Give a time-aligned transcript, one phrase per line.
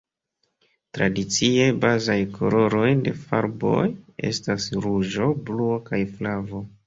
[0.97, 3.85] Tradicie, bazaj koloroj de farboj
[4.33, 6.65] estas ruĝo, bluo kaj flavo.